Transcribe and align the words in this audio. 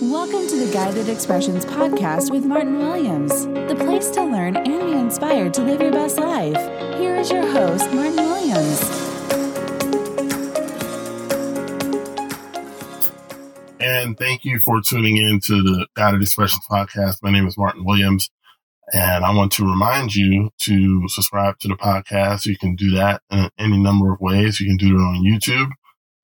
Welcome 0.00 0.46
to 0.46 0.64
the 0.64 0.70
Guided 0.72 1.08
Expressions 1.08 1.64
podcast 1.64 2.30
with 2.30 2.44
Martin 2.44 2.78
Williams, 2.78 3.46
the 3.46 3.74
place 3.76 4.08
to 4.10 4.22
learn 4.22 4.56
and 4.56 4.66
be 4.66 4.92
inspired 4.92 5.52
to 5.54 5.62
live 5.62 5.82
your 5.82 5.90
best 5.90 6.18
life. 6.18 6.56
Here 6.98 7.16
is 7.16 7.32
your 7.32 7.44
host, 7.44 7.92
Martin 7.92 8.14
Williams. 8.14 8.80
And 13.80 14.16
thank 14.16 14.44
you 14.44 14.60
for 14.60 14.80
tuning 14.80 15.16
in 15.16 15.40
to 15.46 15.62
the 15.64 15.88
Guided 15.94 16.22
Expressions 16.22 16.64
podcast. 16.70 17.16
My 17.20 17.32
name 17.32 17.48
is 17.48 17.58
Martin 17.58 17.84
Williams, 17.84 18.30
and 18.92 19.24
I 19.24 19.34
want 19.34 19.50
to 19.54 19.64
remind 19.64 20.14
you 20.14 20.50
to 20.60 21.08
subscribe 21.08 21.58
to 21.58 21.66
the 21.66 21.74
podcast. 21.74 22.46
You 22.46 22.56
can 22.56 22.76
do 22.76 22.92
that 22.92 23.22
in 23.32 23.50
any 23.58 23.78
number 23.78 24.12
of 24.12 24.20
ways. 24.20 24.60
You 24.60 24.68
can 24.68 24.76
do 24.76 24.94
it 24.94 25.00
on 25.00 25.24
YouTube. 25.24 25.72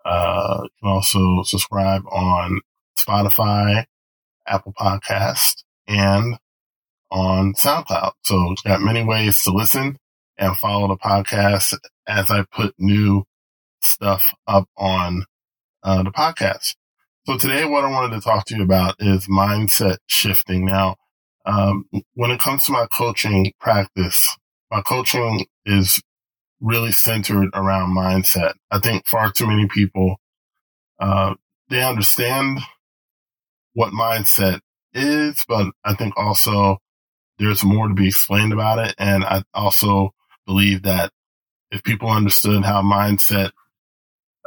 Uh, 0.04 0.60
you 0.62 0.70
can 0.80 0.88
also 0.90 1.42
subscribe 1.42 2.02
on 2.12 2.60
Spotify, 3.04 3.84
Apple 4.46 4.72
Podcast, 4.78 5.64
and 5.86 6.38
on 7.10 7.54
SoundCloud. 7.54 8.12
So 8.24 8.52
it's 8.52 8.62
got 8.62 8.80
many 8.80 9.04
ways 9.04 9.42
to 9.42 9.50
listen 9.50 9.96
and 10.36 10.56
follow 10.56 10.88
the 10.88 10.96
podcast 10.96 11.78
as 12.06 12.30
I 12.30 12.44
put 12.52 12.74
new 12.78 13.24
stuff 13.80 14.24
up 14.46 14.68
on 14.76 15.24
uh, 15.82 16.02
the 16.02 16.10
podcast. 16.10 16.74
So 17.26 17.38
today, 17.38 17.64
what 17.64 17.84
I 17.84 17.90
wanted 17.90 18.16
to 18.16 18.20
talk 18.20 18.44
to 18.46 18.56
you 18.56 18.62
about 18.62 18.96
is 18.98 19.28
mindset 19.28 19.96
shifting. 20.06 20.66
Now, 20.66 20.96
um, 21.46 21.86
when 22.14 22.30
it 22.30 22.40
comes 22.40 22.66
to 22.66 22.72
my 22.72 22.86
coaching 22.96 23.52
practice, 23.60 24.36
my 24.70 24.82
coaching 24.82 25.46
is 25.64 26.02
really 26.60 26.92
centered 26.92 27.50
around 27.54 27.96
mindset. 27.96 28.54
I 28.70 28.80
think 28.80 29.06
far 29.06 29.30
too 29.30 29.46
many 29.46 29.66
people, 29.68 30.16
uh, 30.98 31.34
they 31.68 31.82
understand 31.82 32.60
what 33.74 33.92
mindset 33.92 34.60
is, 34.92 35.44
but 35.48 35.66
I 35.84 35.94
think 35.94 36.14
also 36.16 36.78
there's 37.38 37.64
more 37.64 37.88
to 37.88 37.94
be 37.94 38.08
explained 38.08 38.52
about 38.52 38.78
it. 38.78 38.94
And 38.98 39.24
I 39.24 39.42
also 39.52 40.10
believe 40.46 40.82
that 40.82 41.10
if 41.70 41.82
people 41.82 42.08
understood 42.08 42.64
how 42.64 42.82
mindset 42.82 43.50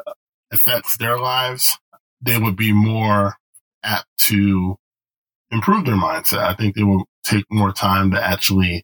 uh, 0.05 0.13
affects 0.51 0.97
their 0.97 1.19
lives, 1.19 1.77
they 2.21 2.37
would 2.37 2.55
be 2.55 2.71
more 2.71 3.35
apt 3.83 4.07
to 4.17 4.77
improve 5.51 5.85
their 5.85 5.95
mindset. 5.95 6.39
I 6.39 6.55
think 6.55 6.75
they 6.75 6.83
will 6.83 7.05
take 7.23 7.45
more 7.51 7.73
time 7.73 8.11
to 8.11 8.23
actually 8.23 8.83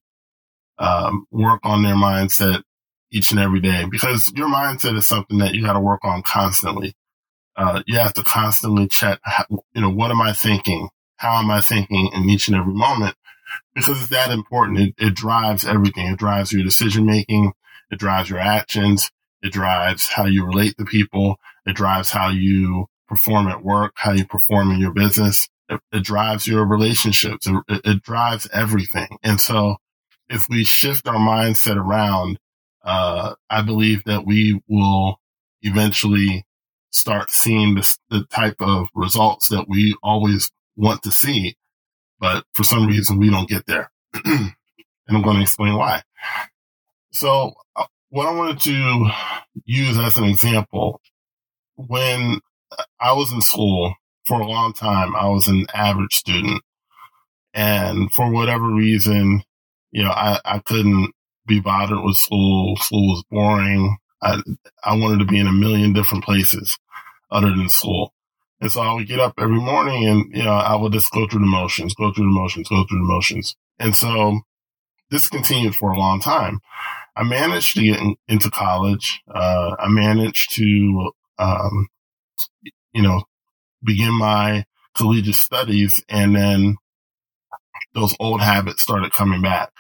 um, 0.78 1.26
work 1.32 1.62
on 1.64 1.84
their 1.84 1.96
mindset 1.96 2.64
each 3.12 3.32
and 3.32 3.40
every 3.40 3.62
day 3.62 3.86
because 3.90 4.32
your 4.36 4.50
mindset 4.50 4.98
is 4.98 5.08
something 5.08 5.38
that 5.38 5.54
you 5.54 5.64
got 5.64 5.74
to 5.74 5.80
work 5.80 6.04
on 6.04 6.24
constantly 6.24 6.94
uh, 7.56 7.84
you 7.86 7.98
have 7.98 8.14
to 8.14 8.24
constantly 8.24 8.88
check, 8.88 9.20
you 9.50 9.82
know, 9.82 9.90
what 9.90 10.12
am 10.12 10.22
I 10.22 10.34
thinking? 10.34 10.90
How 11.18 11.40
am 11.40 11.52
I 11.52 11.62
thinking 11.62 12.10
in 12.14 12.30
each 12.30 12.48
and 12.48 12.58
every 12.58 12.74
moment? 12.74 13.16
Because 13.76 14.02
it's 14.02 14.10
that 14.10 14.32
important. 14.32 14.80
It, 14.80 14.96
it 14.98 15.16
drives 15.16 15.66
everything. 15.66 16.08
It 16.08 16.20
drives 16.20 16.52
your 16.52 16.64
decision 16.64 17.06
making. 17.06 17.54
It 17.92 18.00
drives 18.00 18.30
your 18.30 18.40
actions. 18.40 19.12
It 19.42 19.52
drives 19.54 20.08
how 20.08 20.26
you 20.26 20.46
relate 20.46 20.78
to 20.78 20.86
people. 20.86 21.38
It 21.66 21.76
drives 21.76 22.10
how 22.10 22.30
you 22.30 22.88
perform 23.08 23.48
at 23.48 23.64
work, 23.64 23.94
how 23.96 24.14
you 24.14 24.26
perform 24.26 24.72
in 24.72 24.80
your 24.80 24.94
business. 24.94 25.48
It, 25.70 25.80
it 25.92 26.04
drives 26.04 26.48
your 26.48 26.66
relationships. 26.66 27.48
It, 27.48 27.82
it, 27.86 28.02
drives 28.04 28.48
everything. 28.52 29.18
And 29.22 29.40
so 29.40 29.78
if 30.30 30.50
we 30.50 30.64
shift 30.64 31.08
our 31.08 31.16
mindset 31.16 31.78
around, 31.78 32.40
uh, 32.84 33.36
I 33.50 33.62
believe 33.62 34.04
that 34.06 34.26
we 34.26 34.62
will 34.68 35.20
eventually 35.62 36.46
start 36.94 37.32
seeing 37.32 37.76
the, 37.76 37.98
the 38.10 38.26
type 38.26 38.58
of 38.60 38.88
results 38.96 39.50
that 39.50 39.68
we 39.68 39.96
always 40.04 40.52
want 40.76 41.04
to 41.04 41.12
see. 41.12 41.56
But 42.20 42.46
for 42.54 42.64
some 42.64 42.88
reason, 42.88 43.20
we 43.20 43.30
don't 43.30 43.50
get 43.50 43.66
there. 43.66 43.92
and 44.24 44.54
I'm 45.10 45.22
going 45.22 45.38
to 45.38 45.42
explain 45.42 45.76
why. 45.76 46.04
So 47.12 47.54
uh, 47.76 47.86
what 48.10 48.28
I 48.28 48.32
wanted 48.32 48.60
to 48.62 49.10
use 49.66 49.98
as 49.98 50.18
an 50.18 50.24
example, 50.26 51.02
when 51.76 52.40
I 53.00 53.14
was 53.14 53.32
in 53.32 53.42
school 53.42 53.94
for 54.26 54.40
a 54.40 54.48
long 54.48 54.74
time, 54.74 55.16
I 55.16 55.28
was 55.28 55.48
an 55.48 55.66
average 55.74 56.14
student. 56.14 56.62
And 57.54 58.12
for 58.12 58.32
whatever 58.32 58.66
reason, 58.66 59.44
you 59.92 60.04
know, 60.04 60.12
I, 60.12 60.40
I 60.46 60.60
couldn't 60.60 61.12
be 61.46 61.60
bothered 61.60 62.04
with 62.04 62.16
school. 62.16 62.78
School 62.78 63.10
was 63.10 63.24
boring. 63.30 63.98
I, 64.24 64.42
I 64.84 64.96
wanted 64.96 65.20
to 65.20 65.26
be 65.26 65.40
in 65.40 65.48
a 65.48 65.52
million 65.52 65.94
different 65.94 66.24
places 66.24 66.78
other 67.30 67.50
than 67.50 67.70
school. 67.70 68.14
And 68.62 68.72
so 68.72 68.82
I 68.82 68.94
would 68.94 69.08
get 69.08 69.20
up 69.20 69.34
every 69.38 69.60
morning 69.60 70.08
and, 70.08 70.34
you 70.34 70.44
know, 70.44 70.54
I 70.54 70.76
would 70.76 70.94
just 70.94 71.12
go 71.12 71.28
through 71.28 71.42
the 71.42 71.46
motions, 71.46 71.94
go 71.94 72.14
through 72.14 72.26
the 72.26 72.32
motions, 72.32 72.70
go 72.70 72.86
through 72.88 73.00
the 73.00 73.14
motions. 73.14 73.56
And 73.78 73.94
so 73.94 74.40
this 75.12 75.28
continued 75.28 75.76
for 75.76 75.92
a 75.92 75.98
long 75.98 76.22
time. 76.22 76.62
I 77.16 77.24
managed 77.24 77.76
to 77.76 77.84
get 77.84 78.00
in, 78.00 78.16
into 78.30 78.50
college. 78.50 79.22
Uh, 79.30 79.76
I 79.78 79.90
managed 79.90 80.56
to, 80.56 81.12
um, 81.38 81.90
you 82.94 83.02
know, 83.02 83.24
begin 83.84 84.14
my 84.14 84.64
collegiate 84.96 85.36
studies 85.36 86.02
and 86.08 86.36
then 86.36 86.78
those 87.94 88.16
old 88.20 88.42
habits 88.42 88.82
started 88.82 89.12
coming 89.12 89.42
back. 89.42 89.72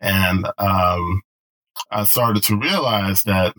And, 0.00 0.46
um, 0.58 1.22
I 1.90 2.04
started 2.04 2.42
to 2.44 2.56
realize 2.56 3.22
that 3.24 3.54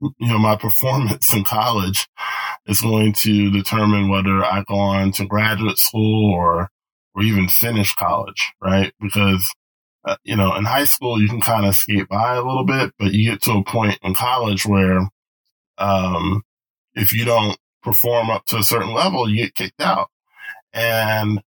you 0.00 0.14
know, 0.28 0.38
my 0.38 0.56
performance 0.56 1.32
in 1.32 1.44
college 1.44 2.08
is 2.66 2.80
going 2.80 3.12
to 3.12 3.50
determine 3.50 4.08
whether 4.08 4.44
I 4.44 4.64
go 4.66 4.76
on 4.76 5.12
to 5.12 5.26
graduate 5.26 5.78
school 5.78 6.32
or, 6.32 6.70
or 7.14 7.22
even 7.22 7.48
finish 7.48 7.94
college, 7.94 8.52
right? 8.62 8.92
Because, 9.00 9.44
uh, 10.04 10.16
you 10.24 10.36
know, 10.36 10.54
in 10.54 10.64
high 10.64 10.84
school, 10.84 11.20
you 11.20 11.28
can 11.28 11.40
kind 11.40 11.66
of 11.66 11.74
skate 11.74 12.08
by 12.08 12.34
a 12.34 12.42
little 12.42 12.64
bit, 12.64 12.92
but 12.98 13.12
you 13.12 13.30
get 13.30 13.42
to 13.42 13.52
a 13.52 13.64
point 13.64 13.98
in 14.02 14.14
college 14.14 14.66
where, 14.66 15.08
um, 15.78 16.42
if 16.94 17.12
you 17.12 17.24
don't 17.24 17.56
perform 17.82 18.30
up 18.30 18.44
to 18.46 18.58
a 18.58 18.62
certain 18.62 18.92
level, 18.92 19.28
you 19.28 19.44
get 19.44 19.54
kicked 19.54 19.80
out. 19.80 20.10
And 20.72 21.42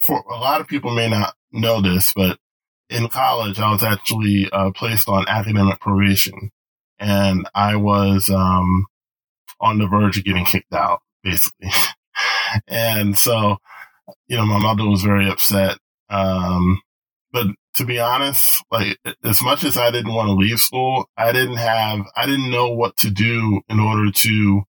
for 0.00 0.20
a 0.30 0.36
lot 0.36 0.60
of 0.60 0.68
people 0.68 0.94
may 0.94 1.08
not 1.08 1.34
know 1.52 1.80
this, 1.80 2.12
but 2.14 2.38
in 2.88 3.08
college, 3.08 3.58
I 3.58 3.72
was 3.72 3.82
actually 3.82 4.48
uh, 4.52 4.70
placed 4.70 5.08
on 5.08 5.26
academic 5.28 5.80
probation 5.80 6.50
and 6.98 7.48
I 7.54 7.76
was 7.76 8.30
um, 8.30 8.86
on 9.60 9.78
the 9.78 9.86
verge 9.86 10.18
of 10.18 10.24
getting 10.24 10.44
kicked 10.44 10.72
out, 10.72 11.00
basically. 11.22 11.70
and 12.68 13.16
so, 13.16 13.58
you 14.28 14.36
know, 14.36 14.46
my 14.46 14.58
mother 14.58 14.88
was 14.88 15.02
very 15.02 15.28
upset. 15.28 15.78
Um, 16.08 16.80
but 17.32 17.46
to 17.74 17.84
be 17.84 17.98
honest, 17.98 18.64
like 18.70 18.98
as 19.24 19.42
much 19.42 19.64
as 19.64 19.76
I 19.76 19.90
didn't 19.90 20.14
want 20.14 20.28
to 20.28 20.34
leave 20.34 20.58
school, 20.60 21.06
I 21.16 21.32
didn't 21.32 21.56
have, 21.56 22.06
I 22.16 22.26
didn't 22.26 22.50
know 22.50 22.70
what 22.70 22.96
to 22.98 23.10
do 23.10 23.60
in 23.68 23.80
order 23.80 24.10
to 24.10 24.62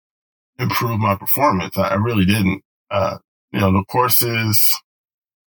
improve 0.59 0.99
my 0.99 1.15
performance. 1.15 1.77
I, 1.77 1.89
I 1.89 1.95
really 1.95 2.25
didn't. 2.25 2.63
Uh, 2.91 3.19
you 3.53 3.61
know, 3.61 3.73
the 3.73 3.85
courses, 3.89 4.81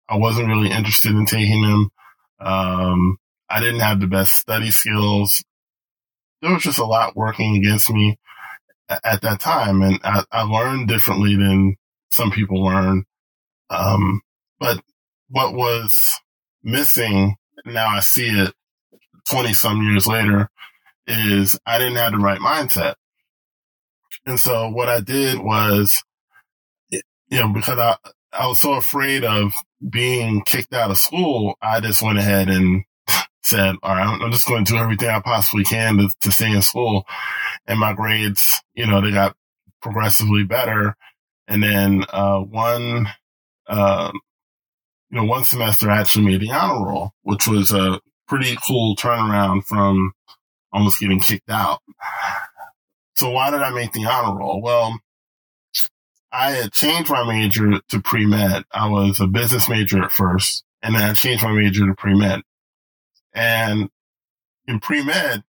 I 0.09 0.17
wasn't 0.17 0.47
really 0.47 0.71
interested 0.71 1.11
in 1.11 1.25
taking 1.25 1.61
them. 1.63 1.89
Um, 2.39 3.17
I 3.49 3.59
didn't 3.59 3.79
have 3.79 3.99
the 3.99 4.07
best 4.07 4.35
study 4.35 4.71
skills 4.71 5.43
there 6.41 6.53
was 6.53 6.63
just 6.63 6.79
a 6.79 6.85
lot 6.85 7.15
working 7.15 7.55
against 7.57 7.91
me 7.91 8.19
at 8.89 9.21
that 9.21 9.39
time. 9.39 9.81
And 9.81 9.99
I, 10.03 10.23
I 10.31 10.43
learned 10.43 10.87
differently 10.87 11.35
than 11.35 11.75
some 12.09 12.31
people 12.31 12.63
learn. 12.63 13.05
Um, 13.69 14.21
but 14.59 14.81
what 15.29 15.53
was 15.53 16.19
missing, 16.63 17.35
now 17.65 17.87
I 17.87 17.99
see 17.99 18.27
it 18.27 18.53
20 19.29 19.53
some 19.53 19.81
years 19.83 20.07
later, 20.07 20.49
is 21.05 21.59
I 21.65 21.77
didn't 21.77 21.97
have 21.97 22.13
the 22.13 22.17
right 22.19 22.39
mindset. 22.39 22.95
And 24.25 24.39
so 24.39 24.69
what 24.69 24.89
I 24.89 24.99
did 24.99 25.39
was, 25.39 26.03
you 26.89 27.01
know, 27.31 27.49
because 27.49 27.79
I, 27.79 27.95
I 28.31 28.47
was 28.47 28.59
so 28.59 28.73
afraid 28.73 29.23
of 29.23 29.53
being 29.89 30.41
kicked 30.43 30.73
out 30.73 30.91
of 30.91 30.97
school, 30.97 31.55
I 31.61 31.79
just 31.79 32.01
went 32.01 32.19
ahead 32.19 32.49
and 32.49 32.83
said, 33.47 33.75
all 33.81 33.95
right, 33.95 34.19
I'm 34.21 34.31
just 34.31 34.47
going 34.47 34.65
to 34.65 34.73
do 34.73 34.77
everything 34.77 35.09
I 35.09 35.19
possibly 35.19 35.63
can 35.63 35.97
to, 35.97 36.09
to 36.21 36.31
stay 36.31 36.51
in 36.51 36.61
school. 36.61 37.05
And 37.65 37.79
my 37.79 37.93
grades, 37.93 38.61
you 38.73 38.85
know, 38.85 39.01
they 39.01 39.11
got 39.11 39.35
progressively 39.81 40.43
better. 40.43 40.95
And 41.47 41.63
then, 41.63 42.03
uh, 42.09 42.39
one, 42.39 43.07
uh, 43.67 44.11
you 45.09 45.17
know, 45.17 45.23
one 45.23 45.45
semester 45.45 45.89
I 45.89 45.99
actually 45.99 46.25
made 46.25 46.41
the 46.41 46.51
honor 46.51 46.85
roll, 46.85 47.11
which 47.23 47.47
was 47.47 47.71
a 47.71 48.01
pretty 48.27 48.57
cool 48.67 48.95
turnaround 48.95 49.63
from 49.63 50.11
almost 50.73 50.99
getting 50.99 51.21
kicked 51.21 51.49
out. 51.49 51.79
So 53.15 53.29
why 53.29 53.49
did 53.49 53.61
I 53.61 53.71
make 53.71 53.93
the 53.93 54.05
honor 54.05 54.37
roll? 54.37 54.61
Well, 54.61 54.99
I 56.31 56.51
had 56.51 56.73
changed 56.73 57.09
my 57.09 57.25
major 57.25 57.79
to 57.89 58.01
pre-med. 58.01 58.63
I 58.71 58.89
was 58.89 59.21
a 59.21 59.27
business 59.27 59.69
major 59.69 60.03
at 60.03 60.11
first, 60.11 60.65
and 60.83 60.93
then 60.93 61.09
I 61.09 61.13
changed 61.13 61.43
my 61.43 61.53
major 61.53 61.87
to 61.87 61.95
pre-med. 61.95 62.41
And 63.37 63.89
in 64.67 64.79
pre 64.79 65.05
med, 65.05 65.43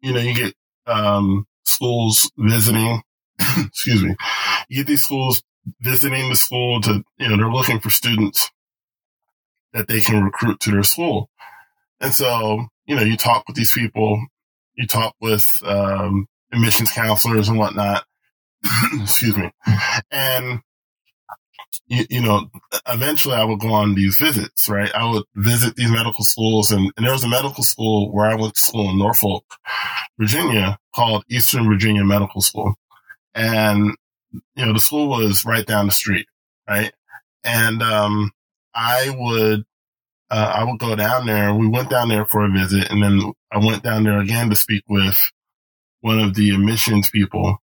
you 0.00 0.12
know, 0.12 0.20
you 0.20 0.32
get 0.32 0.54
um, 0.86 1.46
schools 1.64 2.30
visiting, 2.38 3.02
excuse 3.58 4.02
me, 4.02 4.14
you 4.68 4.78
get 4.78 4.86
these 4.86 5.02
schools 5.02 5.42
visiting 5.80 6.28
the 6.28 6.36
school 6.36 6.80
to, 6.82 7.02
you 7.18 7.28
know, 7.28 7.36
they're 7.36 7.50
looking 7.50 7.80
for 7.80 7.90
students 7.90 8.48
that 9.72 9.88
they 9.88 10.00
can 10.00 10.22
recruit 10.22 10.60
to 10.60 10.70
their 10.70 10.84
school. 10.84 11.28
And 12.00 12.14
so, 12.14 12.66
you 12.86 12.94
know, 12.94 13.02
you 13.02 13.16
talk 13.16 13.44
with 13.48 13.56
these 13.56 13.72
people, 13.72 14.24
you 14.74 14.86
talk 14.86 15.14
with, 15.20 15.50
um, 15.64 16.28
admissions 16.52 16.92
counselors 16.92 17.48
and 17.48 17.58
whatnot. 17.58 18.04
Excuse 19.00 19.36
me. 19.36 19.50
And, 20.12 20.60
you, 21.86 22.04
you, 22.10 22.20
know, 22.22 22.50
eventually 22.86 23.34
I 23.34 23.44
would 23.44 23.60
go 23.60 23.72
on 23.72 23.94
these 23.94 24.16
visits, 24.20 24.68
right? 24.68 24.92
I 24.94 25.10
would 25.10 25.24
visit 25.34 25.76
these 25.76 25.90
medical 25.90 26.24
schools 26.24 26.72
and, 26.72 26.92
and 26.96 27.06
there 27.06 27.12
was 27.12 27.24
a 27.24 27.28
medical 27.28 27.62
school 27.62 28.12
where 28.12 28.26
I 28.26 28.34
went 28.34 28.54
to 28.54 28.60
school 28.60 28.90
in 28.90 28.98
Norfolk, 28.98 29.44
Virginia 30.18 30.78
called 30.94 31.24
Eastern 31.28 31.68
Virginia 31.68 32.04
Medical 32.04 32.40
School. 32.40 32.74
And, 33.34 33.94
you 34.54 34.66
know, 34.66 34.72
the 34.72 34.80
school 34.80 35.08
was 35.08 35.44
right 35.44 35.66
down 35.66 35.86
the 35.86 35.92
street, 35.92 36.26
right? 36.68 36.92
And, 37.44 37.82
um, 37.82 38.32
I 38.74 39.14
would, 39.16 39.64
uh, 40.30 40.52
I 40.56 40.64
would 40.64 40.78
go 40.78 40.96
down 40.96 41.26
there. 41.26 41.54
We 41.54 41.68
went 41.68 41.90
down 41.90 42.08
there 42.08 42.24
for 42.24 42.44
a 42.44 42.50
visit 42.50 42.90
and 42.90 43.02
then 43.02 43.32
I 43.50 43.58
went 43.58 43.82
down 43.82 44.04
there 44.04 44.18
again 44.18 44.48
to 44.50 44.56
speak 44.56 44.84
with 44.88 45.18
one 46.00 46.18
of 46.18 46.34
the 46.34 46.50
admissions 46.50 47.10
people. 47.10 47.58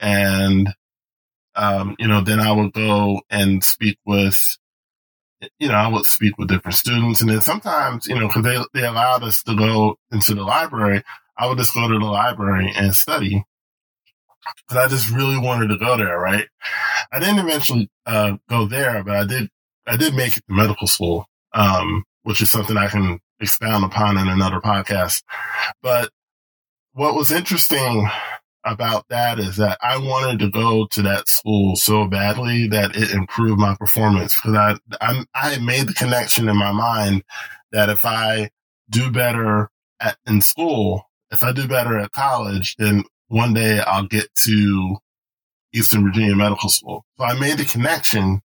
And, 0.00 0.68
um, 1.54 1.96
you 1.98 2.08
know, 2.08 2.20
then 2.22 2.40
I 2.40 2.52
would 2.52 2.72
go 2.72 3.20
and 3.30 3.62
speak 3.62 3.98
with, 4.06 4.40
you 5.58 5.68
know, 5.68 5.74
I 5.74 5.88
would 5.88 6.06
speak 6.06 6.38
with 6.38 6.48
different 6.48 6.76
students. 6.76 7.20
And 7.20 7.30
then 7.30 7.40
sometimes, 7.40 8.06
you 8.06 8.18
know, 8.18 8.28
cause 8.28 8.42
they, 8.42 8.58
they 8.74 8.86
allowed 8.86 9.22
us 9.22 9.42
to 9.44 9.56
go 9.56 9.96
into 10.10 10.34
the 10.34 10.42
library. 10.42 11.02
I 11.36 11.46
would 11.46 11.58
just 11.58 11.74
go 11.74 11.88
to 11.88 11.98
the 11.98 12.04
library 12.04 12.72
and 12.74 12.94
study. 12.94 13.44
Cause 14.68 14.78
I 14.78 14.88
just 14.88 15.10
really 15.10 15.38
wanted 15.38 15.68
to 15.68 15.78
go 15.78 15.96
there, 15.96 16.18
right? 16.18 16.46
I 17.12 17.18
didn't 17.18 17.38
eventually, 17.38 17.90
uh, 18.06 18.36
go 18.48 18.66
there, 18.66 19.02
but 19.04 19.16
I 19.16 19.24
did, 19.24 19.48
I 19.86 19.96
did 19.96 20.14
make 20.14 20.36
it 20.36 20.44
to 20.48 20.54
medical 20.54 20.86
school, 20.86 21.26
um, 21.52 22.04
which 22.22 22.40
is 22.42 22.50
something 22.50 22.76
I 22.76 22.88
can 22.88 23.20
expound 23.40 23.84
upon 23.84 24.18
in 24.18 24.28
another 24.28 24.60
podcast. 24.60 25.22
But 25.82 26.10
what 26.92 27.14
was 27.14 27.30
interesting 27.30 28.08
about 28.64 29.08
that 29.08 29.38
is 29.38 29.56
that 29.56 29.78
I 29.82 29.98
wanted 29.98 30.38
to 30.40 30.50
go 30.50 30.86
to 30.86 31.02
that 31.02 31.28
school 31.28 31.76
so 31.76 32.06
badly 32.06 32.68
that 32.68 32.96
it 32.96 33.10
improved 33.10 33.58
my 33.58 33.74
performance 33.74 34.36
because 34.40 34.56
I, 34.56 34.76
I, 35.00 35.24
I 35.34 35.58
made 35.58 35.88
the 35.88 35.94
connection 35.94 36.48
in 36.48 36.56
my 36.56 36.72
mind 36.72 37.24
that 37.72 37.88
if 37.88 38.04
I 38.04 38.50
do 38.88 39.10
better 39.10 39.70
at, 40.00 40.16
in 40.26 40.40
school, 40.40 41.08
if 41.30 41.42
I 41.42 41.52
do 41.52 41.66
better 41.66 41.98
at 41.98 42.12
college, 42.12 42.76
then 42.76 43.04
one 43.28 43.54
day 43.54 43.80
I'll 43.80 44.06
get 44.06 44.32
to 44.44 44.96
Eastern 45.72 46.04
Virginia 46.04 46.36
Medical 46.36 46.68
School. 46.68 47.04
So 47.18 47.24
I 47.24 47.38
made 47.38 47.58
the 47.58 47.64
connection 47.64 48.42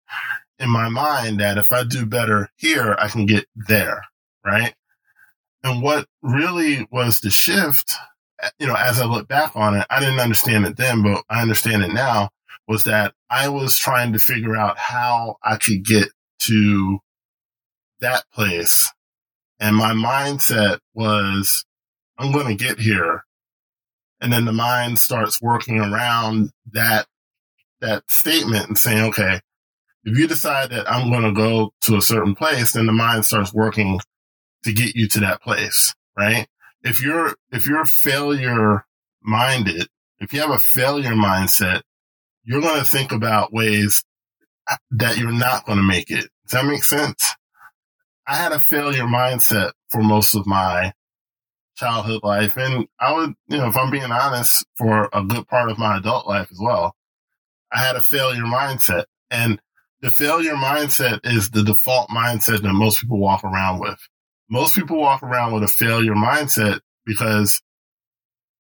in 0.59 0.71
my 0.71 0.89
mind 0.89 1.41
that 1.41 1.59
if 1.59 1.73
I 1.73 1.85
do 1.85 2.07
better 2.07 2.49
here, 2.57 2.97
I 2.99 3.09
can 3.09 3.27
get 3.27 3.47
there. 3.55 4.03
Right. 4.45 4.75
And 5.65 5.83
what 5.83 6.07
really 6.23 6.87
was 6.93 7.21
the 7.21 7.31
shift 7.31 7.97
you 8.59 8.67
know, 8.67 8.77
as 8.77 9.01
I 9.01 9.07
look 9.07 9.29
back 9.29 9.53
on 9.55 9.77
it, 9.77 9.87
I 9.91 10.01
didn't 10.01 10.21
understand 10.21 10.67
it 10.67 10.77
then, 10.77 11.03
but 11.03 11.25
I 11.29 11.43
understand 11.43 11.83
it 11.83 11.93
now 11.93 12.31
was 12.69 12.85
that 12.85 13.15
I 13.31 13.49
was 13.49 13.79
trying 13.79 14.13
to 14.13 14.19
figure 14.19 14.57
out 14.57 14.79
how 14.79 15.37
I 15.43 15.57
could 15.57 15.85
get 15.85 16.09
to 16.41 16.99
that 18.01 18.25
place. 18.33 18.93
And 19.61 19.77
my 19.77 19.93
mindset 19.93 20.81
was, 20.95 21.65
I'm 22.19 22.33
going 22.33 22.49
to 22.49 22.65
get 22.65 22.79
here. 22.79 23.25
And 24.21 24.33
then 24.33 24.45
the 24.45 24.53
mind 24.53 24.99
starts 24.99 25.41
working 25.41 25.79
around 25.79 26.51
that, 26.73 27.07
that 27.81 28.11
statement 28.11 28.69
and 28.69 28.79
saying, 28.79 29.05
okay, 29.05 29.41
if 30.05 30.19
you 30.19 30.27
decide 30.27 30.71
that 30.71 30.91
I'm 30.91 31.11
going 31.11 31.23
to 31.23 31.33
go 31.33 31.73
to 31.83 31.97
a 31.97 32.03
certain 32.03 32.35
place, 32.35 32.73
then 32.73 32.87
the 32.87 32.93
mind 32.93 33.25
starts 33.25 33.53
working 33.53 34.01
to 34.65 34.73
get 34.73 34.95
you 34.95 35.09
to 35.09 35.21
that 35.21 35.43
place, 35.43 35.95
right? 36.17 36.47
If 36.87 37.03
you're 37.03 37.35
if 37.51 37.67
you're 37.67 37.85
failure 37.85 38.87
minded, 39.23 39.89
if 40.21 40.33
you 40.33 40.41
have 40.41 40.51
a 40.51 40.59
failure 40.59 41.15
mindset, 41.15 41.83
you're 42.45 42.61
going 42.61 42.79
to 42.79 42.89
think 42.89 43.11
about 43.11 43.53
ways 43.53 44.05
that 44.93 45.19
you're 45.19 45.33
not 45.33 45.67
going 45.67 45.79
to 45.79 45.85
make 45.85 46.11
it. 46.11 46.31
Does 46.47 46.53
that 46.53 46.65
make 46.65 46.85
sense? 46.85 47.35
I 48.27 48.37
had 48.37 48.53
a 48.53 48.61
failure 48.61 49.05
mindset 49.05 49.73
for 49.91 50.03
most 50.03 50.35
of 50.35 50.47
my 50.47 50.93
childhood 51.77 52.21
life. 52.23 52.57
And 52.57 52.87
I 53.01 53.15
would, 53.15 53.35
you 53.49 53.59
know, 53.59 53.69
if 53.69 53.77
I'm 53.77 53.91
being 53.91 54.05
honest, 54.05 54.65
for 54.77 55.09
a 55.13 55.25
good 55.25 55.47
part 55.49 55.71
of 55.71 55.79
my 55.79 55.99
adult 55.99 56.27
life 56.27 56.49
as 56.51 56.59
well, 56.61 56.95
I 57.73 57.81
had 57.81 57.97
a 57.97 58.01
failure 58.01 58.43
mindset. 58.43 59.05
And 59.31 59.61
the 60.03 60.11
failure 60.11 60.55
mindset 60.55 61.21
is 61.25 61.51
the 61.51 61.65
default 61.65 62.11
mindset 62.11 62.63
that 62.63 62.73
most 62.73 63.01
people 63.01 63.19
walk 63.19 63.45
around 63.45 63.81
with 63.81 63.99
most 64.49 64.75
people 64.75 64.99
walk 64.99 65.23
around 65.23 65.53
with 65.53 65.63
a 65.63 65.69
failure 65.69 66.15
mindset 66.15 66.81
because, 67.05 67.61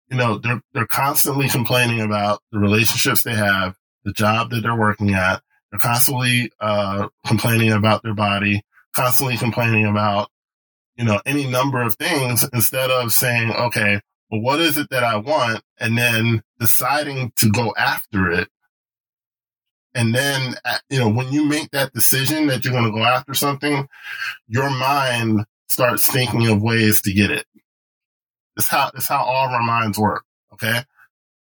you 0.09 0.17
know, 0.17 0.37
they're, 0.37 0.61
they're 0.73 0.87
constantly 0.87 1.49
complaining 1.49 2.01
about 2.01 2.41
the 2.51 2.59
relationships 2.59 3.23
they 3.23 3.35
have, 3.35 3.75
the 4.03 4.13
job 4.13 4.51
that 4.51 4.61
they're 4.61 4.75
working 4.77 5.13
at. 5.13 5.41
They're 5.71 5.79
constantly, 5.79 6.51
uh, 6.59 7.07
complaining 7.25 7.71
about 7.71 8.03
their 8.03 8.13
body, 8.13 8.61
constantly 8.93 9.37
complaining 9.37 9.85
about, 9.85 10.29
you 10.95 11.05
know, 11.05 11.21
any 11.25 11.47
number 11.47 11.81
of 11.81 11.95
things 11.95 12.47
instead 12.53 12.91
of 12.91 13.13
saying, 13.13 13.51
okay, 13.51 14.01
well, 14.29 14.41
what 14.41 14.59
is 14.59 14.77
it 14.77 14.89
that 14.91 15.03
I 15.03 15.17
want? 15.17 15.61
And 15.79 15.97
then 15.97 16.43
deciding 16.59 17.31
to 17.37 17.49
go 17.49 17.73
after 17.77 18.31
it. 18.31 18.49
And 19.93 20.15
then, 20.15 20.55
uh, 20.63 20.77
you 20.89 20.99
know, 20.99 21.09
when 21.09 21.33
you 21.33 21.45
make 21.45 21.71
that 21.71 21.93
decision 21.93 22.47
that 22.47 22.63
you're 22.63 22.73
going 22.73 22.85
to 22.85 22.97
go 22.97 23.03
after 23.03 23.33
something, 23.33 23.87
your 24.47 24.69
mind 24.69 25.45
starts 25.71 26.11
thinking 26.11 26.47
of 26.47 26.61
ways 26.61 27.01
to 27.01 27.13
get 27.13 27.31
it. 27.31 27.45
It's 28.57 28.67
how, 28.67 28.91
it's 28.93 29.07
how 29.07 29.23
all 29.23 29.47
of 29.47 29.53
our 29.53 29.63
minds 29.63 29.97
work. 29.97 30.25
Okay. 30.53 30.81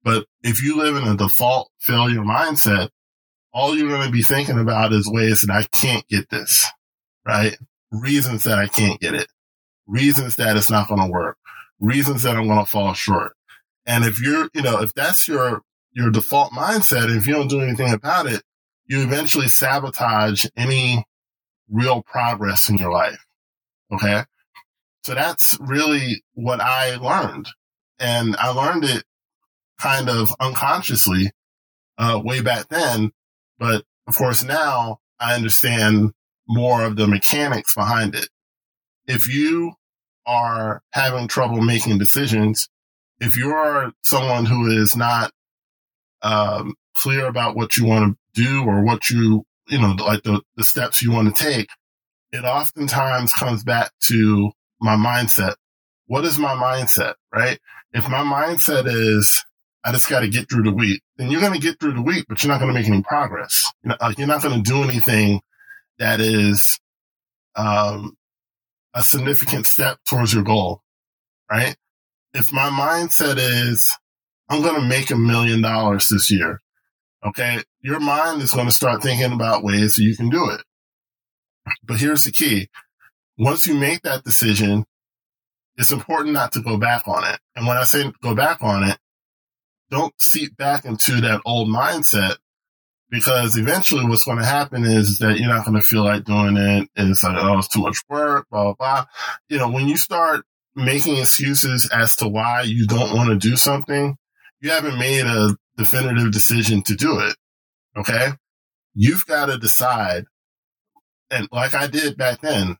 But 0.02 0.26
if 0.42 0.62
you 0.62 0.76
live 0.76 0.96
in 0.96 1.08
a 1.08 1.16
default 1.16 1.70
failure 1.80 2.20
mindset, 2.20 2.90
all 3.52 3.76
you're 3.76 3.88
going 3.88 4.06
to 4.06 4.12
be 4.12 4.22
thinking 4.22 4.58
about 4.58 4.92
is 4.92 5.10
ways 5.10 5.40
that 5.42 5.50
I 5.50 5.64
can't 5.64 6.06
get 6.08 6.28
this, 6.30 6.66
right? 7.26 7.56
Reasons 7.90 8.44
that 8.44 8.58
I 8.58 8.68
can't 8.68 9.00
get 9.00 9.14
it, 9.14 9.26
reasons 9.86 10.36
that 10.36 10.56
it's 10.56 10.70
not 10.70 10.88
going 10.88 11.00
to 11.00 11.10
work, 11.10 11.36
reasons 11.80 12.22
that 12.22 12.36
I'm 12.36 12.46
going 12.46 12.64
to 12.64 12.70
fall 12.70 12.92
short. 12.92 13.32
And 13.86 14.04
if 14.04 14.20
you're, 14.20 14.48
you 14.54 14.62
know, 14.62 14.82
if 14.82 14.94
that's 14.94 15.26
your, 15.26 15.62
your 15.92 16.10
default 16.10 16.52
mindset, 16.52 17.04
and 17.04 17.16
if 17.16 17.26
you 17.26 17.32
don't 17.32 17.48
do 17.48 17.60
anything 17.60 17.92
about 17.92 18.26
it, 18.26 18.42
you 18.86 19.02
eventually 19.02 19.48
sabotage 19.48 20.46
any 20.56 21.04
real 21.68 22.02
progress 22.02 22.68
in 22.68 22.76
your 22.76 22.92
life. 22.92 23.24
Okay. 23.92 24.24
So 25.02 25.14
that's 25.14 25.56
really 25.60 26.22
what 26.34 26.60
I 26.60 26.96
learned. 26.96 27.48
And 27.98 28.36
I 28.36 28.50
learned 28.50 28.84
it 28.84 29.04
kind 29.78 30.08
of 30.08 30.34
unconsciously, 30.40 31.32
uh, 31.98 32.20
way 32.22 32.40
back 32.40 32.68
then. 32.68 33.12
But 33.58 33.84
of 34.06 34.16
course 34.16 34.44
now 34.44 35.00
I 35.18 35.34
understand 35.34 36.12
more 36.48 36.82
of 36.82 36.96
the 36.96 37.06
mechanics 37.06 37.74
behind 37.74 38.14
it. 38.14 38.28
If 39.06 39.28
you 39.28 39.72
are 40.26 40.82
having 40.92 41.28
trouble 41.28 41.60
making 41.62 41.98
decisions, 41.98 42.68
if 43.20 43.36
you're 43.36 43.92
someone 44.02 44.46
who 44.46 44.66
is 44.70 44.96
not, 44.96 45.32
um, 46.22 46.74
clear 46.94 47.26
about 47.26 47.56
what 47.56 47.76
you 47.76 47.86
want 47.86 48.16
to 48.34 48.42
do 48.42 48.64
or 48.64 48.82
what 48.84 49.10
you, 49.10 49.44
you 49.68 49.78
know, 49.80 49.92
like 49.92 50.22
the, 50.22 50.42
the 50.56 50.64
steps 50.64 51.02
you 51.02 51.10
want 51.10 51.34
to 51.34 51.44
take, 51.44 51.68
it 52.32 52.44
oftentimes 52.44 53.32
comes 53.32 53.64
back 53.64 53.92
to 54.08 54.50
my 54.80 54.96
mindset. 54.96 55.54
What 56.06 56.24
is 56.24 56.38
my 56.38 56.54
mindset, 56.54 57.14
right? 57.34 57.58
If 57.92 58.08
my 58.08 58.22
mindset 58.22 58.86
is, 58.86 59.44
I 59.84 59.92
just 59.92 60.08
got 60.08 60.20
to 60.20 60.28
get 60.28 60.48
through 60.50 60.64
the 60.64 60.72
week, 60.72 61.02
then 61.16 61.30
you're 61.30 61.40
going 61.40 61.54
to 61.54 61.58
get 61.58 61.80
through 61.80 61.94
the 61.94 62.02
week, 62.02 62.26
but 62.28 62.42
you're 62.42 62.52
not 62.52 62.60
going 62.60 62.72
to 62.72 62.78
make 62.78 62.88
any 62.88 63.02
progress. 63.02 63.70
You're 63.84 64.26
not 64.26 64.42
going 64.42 64.62
to 64.62 64.70
do 64.70 64.82
anything 64.82 65.40
that 65.98 66.20
is, 66.20 66.78
um, 67.56 68.16
a 68.94 69.02
significant 69.02 69.66
step 69.66 69.98
towards 70.04 70.34
your 70.34 70.42
goal, 70.42 70.82
right? 71.50 71.76
If 72.34 72.52
my 72.52 72.68
mindset 72.70 73.36
is, 73.38 73.96
I'm 74.48 74.62
going 74.62 74.80
to 74.80 74.86
make 74.86 75.10
a 75.10 75.16
million 75.16 75.62
dollars 75.62 76.08
this 76.08 76.30
year. 76.30 76.60
Okay. 77.24 77.60
Your 77.82 78.00
mind 78.00 78.42
is 78.42 78.52
going 78.52 78.66
to 78.66 78.72
start 78.72 79.02
thinking 79.02 79.32
about 79.32 79.62
ways 79.62 79.96
that 79.96 80.02
you 80.02 80.16
can 80.16 80.28
do 80.28 80.50
it. 80.50 80.60
But 81.84 82.00
here's 82.00 82.24
the 82.24 82.32
key. 82.32 82.68
Once 83.38 83.66
you 83.66 83.74
make 83.74 84.02
that 84.02 84.24
decision, 84.24 84.84
it's 85.76 85.90
important 85.90 86.34
not 86.34 86.52
to 86.52 86.60
go 86.60 86.76
back 86.76 87.08
on 87.08 87.24
it. 87.24 87.40
And 87.56 87.66
when 87.66 87.76
I 87.76 87.84
say 87.84 88.12
go 88.22 88.34
back 88.34 88.62
on 88.62 88.84
it, 88.84 88.98
don't 89.90 90.12
seep 90.20 90.56
back 90.56 90.84
into 90.84 91.20
that 91.22 91.40
old 91.44 91.68
mindset 91.68 92.36
because 93.10 93.56
eventually 93.56 94.04
what's 94.04 94.24
going 94.24 94.38
to 94.38 94.44
happen 94.44 94.84
is 94.84 95.18
that 95.18 95.38
you're 95.38 95.48
not 95.48 95.64
going 95.64 95.80
to 95.80 95.86
feel 95.86 96.04
like 96.04 96.24
doing 96.24 96.56
it. 96.56 96.88
And 96.96 97.10
it's 97.10 97.24
like, 97.24 97.36
oh, 97.36 97.58
it's 97.58 97.68
too 97.68 97.80
much 97.80 97.98
work, 98.08 98.46
blah, 98.50 98.64
blah, 98.64 98.74
blah. 98.74 99.04
You 99.48 99.58
know, 99.58 99.70
when 99.70 99.88
you 99.88 99.96
start 99.96 100.44
making 100.76 101.16
excuses 101.16 101.90
as 101.92 102.14
to 102.16 102.28
why 102.28 102.62
you 102.62 102.86
don't 102.86 103.14
want 103.16 103.30
to 103.30 103.36
do 103.36 103.56
something, 103.56 104.16
you 104.60 104.70
haven't 104.70 104.98
made 104.98 105.26
a 105.26 105.56
definitive 105.76 106.30
decision 106.30 106.82
to 106.82 106.94
do 106.94 107.18
it. 107.18 107.34
Okay. 107.96 108.28
You've 108.94 109.26
got 109.26 109.46
to 109.46 109.58
decide. 109.58 110.24
And 111.30 111.48
like 111.52 111.74
I 111.74 111.86
did 111.86 112.16
back 112.16 112.40
then, 112.40 112.76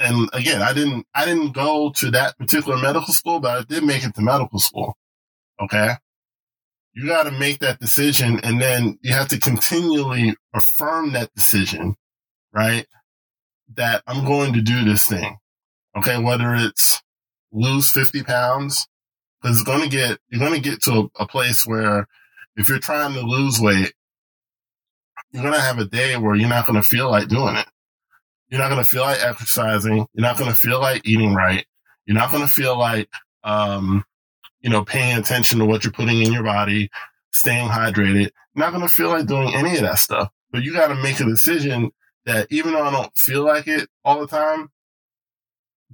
and 0.00 0.28
again, 0.32 0.62
I 0.62 0.72
didn't, 0.72 1.06
I 1.14 1.24
didn't 1.24 1.52
go 1.52 1.90
to 1.96 2.10
that 2.12 2.36
particular 2.38 2.78
medical 2.78 3.12
school, 3.12 3.40
but 3.40 3.58
I 3.58 3.62
did 3.62 3.84
make 3.84 4.04
it 4.04 4.14
to 4.14 4.22
medical 4.22 4.58
school. 4.58 4.96
Okay. 5.60 5.90
You 6.94 7.06
got 7.06 7.24
to 7.24 7.30
make 7.30 7.60
that 7.60 7.80
decision 7.80 8.40
and 8.40 8.60
then 8.60 8.98
you 9.02 9.12
have 9.12 9.28
to 9.28 9.38
continually 9.38 10.34
affirm 10.52 11.12
that 11.12 11.34
decision, 11.34 11.96
right? 12.52 12.86
That 13.74 14.02
I'm 14.06 14.24
going 14.24 14.52
to 14.54 14.60
do 14.60 14.84
this 14.84 15.06
thing. 15.06 15.38
Okay. 15.96 16.18
Whether 16.18 16.54
it's 16.54 17.02
lose 17.52 17.90
50 17.90 18.24
pounds, 18.24 18.86
because 19.40 19.60
it's 19.60 19.66
going 19.66 19.82
to 19.82 19.88
get, 19.88 20.18
you're 20.28 20.40
going 20.40 20.60
to 20.60 20.68
get 20.68 20.82
to 20.82 21.10
a, 21.18 21.22
a 21.22 21.26
place 21.26 21.64
where 21.66 22.08
if 22.56 22.68
you're 22.68 22.78
trying 22.78 23.14
to 23.14 23.20
lose 23.20 23.60
weight, 23.60 23.92
you're 25.32 25.42
going 25.42 25.54
to 25.54 25.60
have 25.60 25.78
a 25.78 25.84
day 25.84 26.16
where 26.16 26.34
you're 26.34 26.48
not 26.48 26.66
going 26.66 26.80
to 26.80 26.86
feel 26.86 27.10
like 27.10 27.28
doing 27.28 27.56
it. 27.56 27.66
You're 28.48 28.60
not 28.60 28.68
going 28.68 28.82
to 28.82 28.88
feel 28.88 29.02
like 29.02 29.22
exercising. 29.22 30.06
You're 30.12 30.22
not 30.22 30.38
going 30.38 30.50
to 30.50 30.56
feel 30.56 30.80
like 30.80 31.06
eating 31.06 31.34
right. 31.34 31.66
You're 32.06 32.16
not 32.16 32.30
going 32.30 32.42
to 32.46 32.52
feel 32.52 32.78
like, 32.78 33.08
um, 33.42 34.04
you 34.60 34.70
know, 34.70 34.84
paying 34.84 35.18
attention 35.18 35.58
to 35.58 35.64
what 35.64 35.84
you're 35.84 35.92
putting 35.92 36.22
in 36.22 36.32
your 36.32 36.42
body, 36.42 36.90
staying 37.32 37.68
hydrated. 37.68 38.30
You're 38.54 38.64
not 38.64 38.72
going 38.72 38.86
to 38.86 38.92
feel 38.92 39.08
like 39.08 39.26
doing 39.26 39.54
any 39.54 39.76
of 39.76 39.82
that 39.82 39.98
stuff. 39.98 40.30
But 40.52 40.62
you 40.62 40.72
got 40.72 40.88
to 40.88 40.94
make 40.94 41.20
a 41.20 41.24
decision 41.24 41.90
that 42.26 42.46
even 42.50 42.72
though 42.72 42.82
I 42.82 42.90
don't 42.90 43.16
feel 43.16 43.44
like 43.44 43.66
it 43.66 43.88
all 44.04 44.20
the 44.20 44.26
time, 44.26 44.70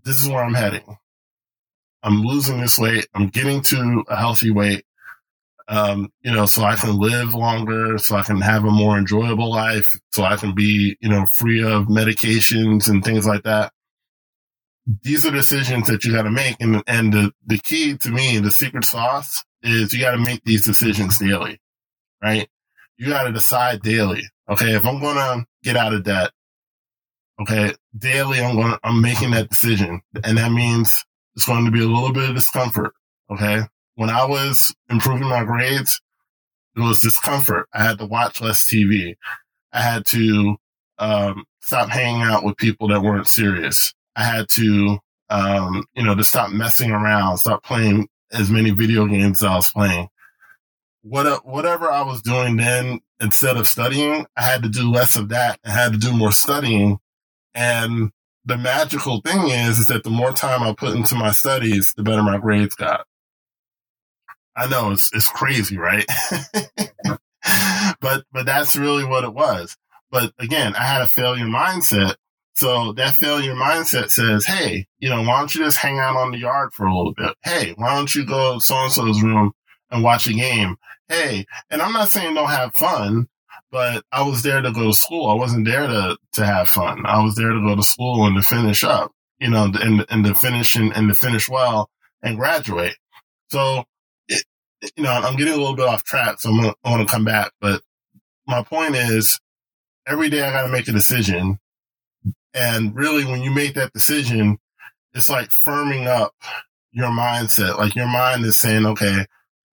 this 0.04 0.22
is 0.22 0.28
where 0.28 0.42
I'm 0.42 0.54
heading. 0.54 0.98
I'm 2.02 2.22
losing 2.22 2.60
this 2.60 2.78
weight. 2.78 3.06
I'm 3.14 3.28
getting 3.28 3.62
to 3.62 4.04
a 4.08 4.16
healthy 4.16 4.50
weight 4.50 4.84
um, 5.70 6.12
you 6.22 6.32
know, 6.32 6.46
so 6.46 6.64
I 6.64 6.74
can 6.74 6.98
live 6.98 7.32
longer, 7.32 7.96
so 7.96 8.16
I 8.16 8.22
can 8.22 8.40
have 8.40 8.64
a 8.64 8.70
more 8.70 8.98
enjoyable 8.98 9.48
life, 9.48 9.86
so 10.10 10.24
I 10.24 10.34
can 10.34 10.52
be, 10.52 10.96
you 11.00 11.08
know, 11.08 11.24
free 11.38 11.62
of 11.62 11.84
medications 11.84 12.88
and 12.88 13.04
things 13.04 13.24
like 13.24 13.44
that. 13.44 13.72
These 15.02 15.24
are 15.24 15.30
decisions 15.30 15.86
that 15.86 16.04
you 16.04 16.12
got 16.12 16.22
to 16.22 16.30
make. 16.30 16.56
And, 16.58 16.82
and 16.88 17.12
the, 17.12 17.32
the 17.46 17.58
key 17.58 17.96
to 17.98 18.10
me, 18.10 18.38
the 18.38 18.50
secret 18.50 18.84
sauce 18.84 19.44
is 19.62 19.92
you 19.94 20.00
got 20.00 20.10
to 20.10 20.18
make 20.18 20.42
these 20.44 20.66
decisions 20.66 21.18
daily, 21.18 21.60
right? 22.20 22.48
You 22.96 23.06
got 23.06 23.24
to 23.24 23.32
decide 23.32 23.80
daily. 23.82 24.24
Okay. 24.48 24.74
If 24.74 24.84
I'm 24.84 25.00
going 25.00 25.14
to 25.14 25.46
get 25.62 25.76
out 25.76 25.94
of 25.94 26.02
debt, 26.02 26.32
okay, 27.40 27.74
daily, 27.96 28.40
I'm 28.40 28.56
going 28.56 28.72
to, 28.72 28.80
I'm 28.82 29.00
making 29.00 29.30
that 29.32 29.50
decision. 29.50 30.00
And 30.24 30.36
that 30.36 30.50
means 30.50 31.04
it's 31.36 31.46
going 31.46 31.64
to 31.66 31.70
be 31.70 31.80
a 31.80 31.86
little 31.86 32.12
bit 32.12 32.28
of 32.28 32.34
discomfort. 32.34 32.92
Okay 33.30 33.60
when 34.00 34.08
I 34.08 34.24
was 34.24 34.74
improving 34.88 35.28
my 35.28 35.44
grades, 35.44 36.00
it 36.74 36.80
was 36.80 37.02
discomfort. 37.02 37.68
I 37.74 37.82
had 37.82 37.98
to 37.98 38.06
watch 38.06 38.40
less 38.40 38.64
TV. 38.64 39.16
I 39.74 39.82
had 39.82 40.06
to 40.06 40.56
um, 40.98 41.44
stop 41.60 41.90
hanging 41.90 42.22
out 42.22 42.42
with 42.42 42.56
people 42.56 42.88
that 42.88 43.02
weren't 43.02 43.26
serious. 43.26 43.92
I 44.16 44.24
had 44.24 44.48
to, 44.52 45.00
um, 45.28 45.84
you 45.94 46.02
know, 46.02 46.14
to 46.14 46.24
stop 46.24 46.50
messing 46.50 46.92
around, 46.92 47.36
stop 47.36 47.62
playing 47.62 48.08
as 48.32 48.50
many 48.50 48.70
video 48.70 49.04
games 49.04 49.42
as 49.42 49.46
I 49.46 49.56
was 49.56 49.70
playing. 49.70 50.08
What, 51.02 51.46
whatever 51.46 51.90
I 51.90 52.00
was 52.00 52.22
doing 52.22 52.56
then, 52.56 53.00
instead 53.20 53.58
of 53.58 53.68
studying, 53.68 54.24
I 54.34 54.44
had 54.44 54.62
to 54.62 54.70
do 54.70 54.90
less 54.90 55.14
of 55.14 55.28
that. 55.28 55.60
I 55.62 55.72
had 55.72 55.92
to 55.92 55.98
do 55.98 56.16
more 56.16 56.32
studying. 56.32 57.00
And 57.54 58.12
the 58.46 58.56
magical 58.56 59.20
thing 59.20 59.50
is, 59.50 59.78
is 59.78 59.88
that 59.88 60.04
the 60.04 60.10
more 60.10 60.32
time 60.32 60.62
I 60.62 60.72
put 60.72 60.96
into 60.96 61.16
my 61.16 61.32
studies, 61.32 61.92
the 61.98 62.02
better 62.02 62.22
my 62.22 62.38
grades 62.38 62.74
got. 62.74 63.04
I 64.60 64.68
know 64.68 64.90
it's 64.90 65.10
it's 65.14 65.28
crazy, 65.28 65.78
right? 65.78 66.04
but 68.00 68.24
but 68.30 68.44
that's 68.44 68.76
really 68.76 69.04
what 69.04 69.24
it 69.24 69.32
was. 69.32 69.74
But 70.10 70.34
again, 70.38 70.74
I 70.74 70.84
had 70.84 71.00
a 71.00 71.06
failure 71.06 71.46
mindset. 71.46 72.16
So 72.54 72.92
that 72.92 73.14
failure 73.14 73.54
mindset 73.54 74.10
says, 74.10 74.44
hey, 74.44 74.86
you 74.98 75.08
know, 75.08 75.22
why 75.22 75.38
don't 75.38 75.54
you 75.54 75.64
just 75.64 75.78
hang 75.78 75.98
out 75.98 76.16
on 76.16 76.32
the 76.32 76.38
yard 76.38 76.74
for 76.74 76.84
a 76.84 76.94
little 76.94 77.14
bit? 77.14 77.34
Hey, 77.42 77.72
why 77.76 77.94
don't 77.94 78.14
you 78.14 78.26
go 78.26 78.54
to 78.54 78.60
so 78.60 78.74
and 78.76 78.92
so's 78.92 79.22
room 79.22 79.52
and 79.90 80.04
watch 80.04 80.26
a 80.26 80.34
game? 80.34 80.76
Hey, 81.08 81.46
and 81.70 81.80
I'm 81.80 81.94
not 81.94 82.08
saying 82.08 82.34
don't 82.34 82.50
have 82.50 82.74
fun, 82.74 83.28
but 83.70 84.04
I 84.12 84.24
was 84.28 84.42
there 84.42 84.60
to 84.60 84.72
go 84.72 84.88
to 84.88 84.92
school. 84.92 85.30
I 85.30 85.34
wasn't 85.34 85.66
there 85.66 85.86
to 85.86 86.18
to 86.34 86.44
have 86.44 86.68
fun. 86.68 87.06
I 87.06 87.24
was 87.24 87.34
there 87.34 87.52
to 87.52 87.60
go 87.66 87.76
to 87.76 87.82
school 87.82 88.26
and 88.26 88.36
to 88.36 88.42
finish 88.42 88.84
up, 88.84 89.12
you 89.38 89.48
know, 89.48 89.72
and 89.80 90.04
and 90.10 90.24
to 90.26 90.34
finish 90.34 90.76
and, 90.76 90.94
and 90.94 91.08
to 91.08 91.14
finish 91.14 91.48
well 91.48 91.88
and 92.22 92.36
graduate. 92.36 92.96
So 93.48 93.84
you 94.96 95.04
know, 95.04 95.10
I'm 95.10 95.36
getting 95.36 95.54
a 95.54 95.56
little 95.56 95.76
bit 95.76 95.86
off 95.86 96.04
track, 96.04 96.40
so 96.40 96.50
I'm 96.50 96.74
want 96.84 97.06
to 97.06 97.12
come 97.12 97.24
back. 97.24 97.52
But 97.60 97.82
my 98.46 98.62
point 98.62 98.94
is, 98.96 99.40
every 100.06 100.30
day 100.30 100.42
I 100.42 100.50
got 100.50 100.62
to 100.62 100.72
make 100.72 100.88
a 100.88 100.92
decision, 100.92 101.58
and 102.54 102.94
really, 102.94 103.24
when 103.24 103.42
you 103.42 103.50
make 103.50 103.74
that 103.74 103.92
decision, 103.92 104.58
it's 105.14 105.30
like 105.30 105.50
firming 105.50 106.06
up 106.06 106.34
your 106.92 107.08
mindset. 107.08 107.78
Like 107.78 107.94
your 107.94 108.08
mind 108.08 108.44
is 108.44 108.56
saying, 108.56 108.86
okay, 108.86 109.26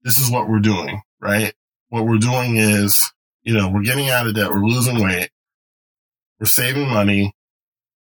this 0.04 0.20
is 0.20 0.30
what 0.30 0.48
we're 0.48 0.60
doing, 0.60 1.02
right? 1.20 1.54
What 1.90 2.06
we're 2.06 2.18
doing 2.18 2.58
is, 2.58 3.12
you 3.44 3.54
know, 3.54 3.70
we're 3.70 3.84
getting 3.84 4.10
out 4.10 4.28
of 4.28 4.36
debt, 4.36 4.52
we're 4.52 4.66
losing 4.66 5.02
weight, 5.02 5.30
we're 6.40 6.46
saving 6.48 6.90
money, 6.90 7.34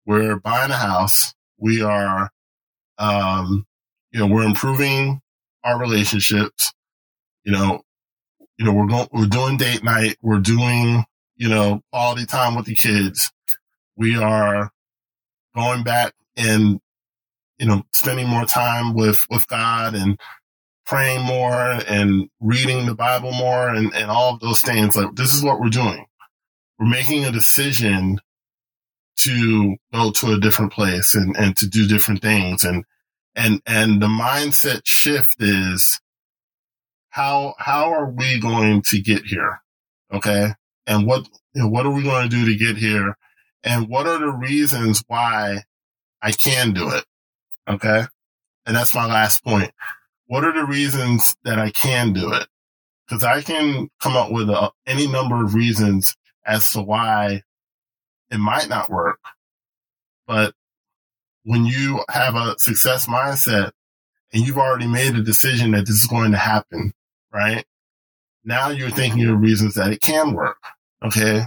we're 0.05 0.37
buying 0.37 0.71
a 0.71 0.75
house, 0.75 1.33
we 1.57 1.81
are, 1.81 2.31
um, 2.97 3.65
you 4.11 4.19
know, 4.19 4.27
we're 4.27 4.43
improving 4.43 5.21
our 5.63 5.79
relationships, 5.79 6.73
you 7.43 7.51
know, 7.51 7.81
you 8.57 8.65
know, 8.65 8.73
we're 8.73 8.87
going, 8.87 9.07
we're 9.11 9.25
doing 9.25 9.57
date 9.57 9.83
night. 9.83 10.17
We're 10.21 10.39
doing, 10.39 11.03
you 11.35 11.49
know, 11.49 11.81
quality 11.91 12.25
time 12.25 12.55
with 12.55 12.65
the 12.65 12.75
kids. 12.75 13.31
We 13.95 14.17
are 14.17 14.71
going 15.55 15.83
back 15.83 16.13
and, 16.37 16.79
you 17.57 17.65
know, 17.65 17.83
spending 17.91 18.27
more 18.27 18.45
time 18.45 18.93
with, 18.93 19.19
with 19.29 19.47
God 19.47 19.95
and 19.95 20.19
praying 20.85 21.25
more 21.25 21.53
and 21.87 22.29
reading 22.39 22.85
the 22.85 22.95
Bible 22.95 23.31
more 23.31 23.69
and, 23.69 23.93
and 23.93 24.11
all 24.11 24.33
of 24.33 24.39
those 24.39 24.61
things. 24.61 24.95
Like 24.95 25.15
this 25.15 25.33
is 25.33 25.43
what 25.43 25.59
we're 25.59 25.69
doing. 25.69 26.05
We're 26.77 26.89
making 26.89 27.25
a 27.25 27.31
decision 27.31 28.19
to 29.17 29.75
go 29.93 30.11
to 30.11 30.33
a 30.33 30.39
different 30.39 30.73
place 30.73 31.15
and, 31.15 31.35
and 31.37 31.55
to 31.57 31.67
do 31.67 31.87
different 31.87 32.21
things. 32.21 32.63
And, 32.63 32.85
and, 33.35 33.61
and 33.65 34.01
the 34.01 34.07
mindset 34.07 34.81
shift 34.83 35.35
is 35.39 35.99
how 37.11 37.55
how 37.59 37.93
are 37.93 38.09
we 38.09 38.39
going 38.39 38.81
to 38.83 38.99
get 38.99 39.25
here? 39.25 39.61
Okay, 40.11 40.49
and 40.87 41.05
what 41.05 41.27
you 41.53 41.61
know, 41.61 41.67
what 41.67 41.85
are 41.85 41.91
we 41.91 42.03
going 42.03 42.29
to 42.29 42.35
do 42.35 42.45
to 42.45 42.55
get 42.55 42.77
here? 42.77 43.17
And 43.63 43.87
what 43.87 44.07
are 44.07 44.17
the 44.17 44.31
reasons 44.31 45.03
why 45.07 45.63
I 46.21 46.31
can 46.31 46.73
do 46.73 46.89
it? 46.89 47.05
Okay, 47.69 48.05
and 48.65 48.75
that's 48.75 48.95
my 48.95 49.05
last 49.05 49.43
point. 49.43 49.71
What 50.25 50.45
are 50.45 50.53
the 50.53 50.65
reasons 50.65 51.35
that 51.43 51.59
I 51.59 51.69
can 51.69 52.13
do 52.13 52.33
it? 52.33 52.47
Because 53.05 53.23
I 53.23 53.41
can 53.41 53.89
come 53.99 54.15
up 54.15 54.31
with 54.31 54.49
a, 54.49 54.71
any 54.87 55.05
number 55.05 55.43
of 55.43 55.53
reasons 55.53 56.15
as 56.45 56.71
to 56.71 56.81
why 56.81 57.43
it 58.31 58.37
might 58.37 58.69
not 58.69 58.89
work. 58.89 59.19
But 60.25 60.53
when 61.43 61.65
you 61.65 62.05
have 62.09 62.35
a 62.35 62.57
success 62.57 63.07
mindset 63.07 63.71
and 64.31 64.47
you've 64.47 64.57
already 64.57 64.87
made 64.87 65.15
a 65.15 65.21
decision 65.21 65.71
that 65.71 65.81
this 65.81 66.01
is 66.01 66.07
going 66.07 66.31
to 66.31 66.37
happen, 66.37 66.93
right? 67.33 67.65
Now 68.43 68.69
you're 68.69 68.89
thinking 68.89 69.27
of 69.27 69.39
reasons 69.39 69.75
that 69.75 69.91
it 69.91 70.01
can 70.01 70.33
work. 70.33 70.57
Okay. 71.03 71.43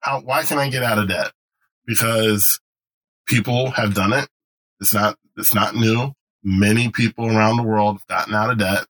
How, 0.00 0.20
why 0.20 0.42
can 0.42 0.58
I 0.58 0.68
get 0.68 0.82
out 0.82 0.98
of 0.98 1.08
debt? 1.08 1.32
Because 1.86 2.60
people 3.26 3.70
have 3.70 3.94
done 3.94 4.12
it. 4.12 4.28
It's 4.80 4.94
not, 4.94 5.16
it's 5.36 5.54
not 5.54 5.74
new. 5.74 6.12
Many 6.44 6.90
people 6.90 7.26
around 7.26 7.56
the 7.56 7.62
world 7.62 7.96
have 7.96 8.06
gotten 8.06 8.34
out 8.34 8.50
of 8.50 8.58
debt. 8.58 8.86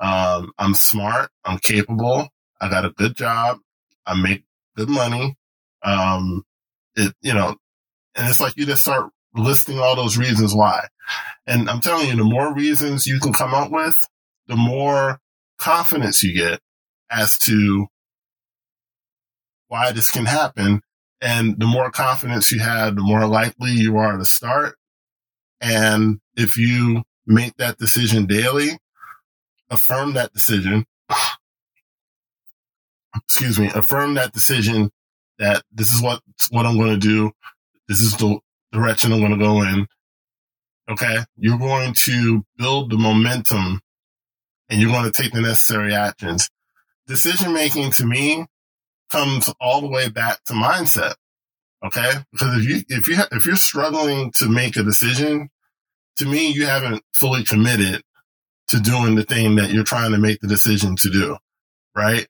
Um, 0.00 0.52
I'm 0.58 0.74
smart. 0.74 1.30
I'm 1.44 1.58
capable. 1.58 2.28
I 2.60 2.68
got 2.68 2.84
a 2.84 2.90
good 2.90 3.16
job. 3.16 3.58
I 4.06 4.20
make 4.20 4.44
good 4.76 4.88
money. 4.88 5.36
Um, 5.82 6.44
it, 6.96 7.14
you 7.20 7.34
know, 7.34 7.56
and 8.14 8.28
it's 8.28 8.40
like 8.40 8.56
you 8.56 8.66
just 8.66 8.82
start 8.82 9.10
listing 9.34 9.78
all 9.78 9.96
those 9.96 10.18
reasons 10.18 10.54
why. 10.54 10.86
And 11.46 11.68
I'm 11.68 11.80
telling 11.80 12.08
you, 12.08 12.16
the 12.16 12.24
more 12.24 12.54
reasons 12.54 13.06
you 13.06 13.20
can 13.20 13.32
come 13.32 13.54
up 13.54 13.70
with, 13.70 13.96
the 14.46 14.56
more 14.56 15.20
confidence 15.58 16.22
you 16.22 16.34
get 16.34 16.60
as 17.10 17.38
to 17.38 17.86
why 19.68 19.92
this 19.92 20.10
can 20.10 20.26
happen. 20.26 20.80
And 21.20 21.58
the 21.58 21.66
more 21.66 21.90
confidence 21.90 22.52
you 22.52 22.60
have, 22.60 22.94
the 22.94 23.02
more 23.02 23.26
likely 23.26 23.72
you 23.72 23.98
are 23.98 24.16
to 24.16 24.24
start. 24.24 24.76
And 25.60 26.20
if 26.36 26.56
you 26.56 27.02
make 27.26 27.56
that 27.56 27.78
decision 27.78 28.26
daily, 28.26 28.78
affirm 29.70 30.14
that 30.14 30.32
decision. 30.32 30.86
Excuse 33.24 33.58
me, 33.58 33.70
affirm 33.74 34.14
that 34.14 34.32
decision 34.32 34.90
that 35.38 35.62
this 35.72 35.92
is 35.92 36.00
what, 36.00 36.22
what 36.50 36.66
I'm 36.66 36.78
going 36.78 36.92
to 36.92 36.98
do. 36.98 37.32
This 37.88 38.00
is 38.00 38.16
the 38.16 38.38
direction 38.72 39.12
I'm 39.12 39.20
going 39.20 39.32
to 39.32 39.38
go 39.38 39.62
in. 39.62 39.86
Okay. 40.90 41.16
You're 41.36 41.58
going 41.58 41.94
to 42.04 42.44
build 42.56 42.90
the 42.90 42.98
momentum 42.98 43.80
and 44.70 44.80
you're 44.80 44.92
going 44.92 45.10
to 45.10 45.22
take 45.22 45.32
the 45.32 45.40
necessary 45.40 45.94
actions 45.94 46.50
decision 47.08 47.52
making 47.52 47.90
to 47.90 48.06
me 48.06 48.46
comes 49.10 49.52
all 49.60 49.80
the 49.80 49.88
way 49.88 50.08
back 50.08 50.44
to 50.44 50.52
mindset. 50.52 51.14
Okay. 51.84 52.12
Because 52.30 52.58
if 52.58 52.68
you, 52.68 52.82
if 52.88 53.08
you, 53.08 53.16
if 53.32 53.46
you're 53.46 53.56
struggling 53.56 54.30
to 54.32 54.48
make 54.48 54.76
a 54.76 54.82
decision, 54.82 55.48
to 56.16 56.26
me, 56.26 56.52
you 56.52 56.66
haven't 56.66 57.02
fully 57.12 57.42
committed 57.42 58.02
to 58.68 58.78
doing 58.78 59.14
the 59.14 59.24
thing 59.24 59.56
that 59.56 59.70
you're 59.70 59.84
trying 59.84 60.12
to 60.12 60.18
make 60.18 60.40
the 60.40 60.48
decision 60.48 60.94
to 60.96 61.10
do. 61.10 61.36
Right. 61.96 62.28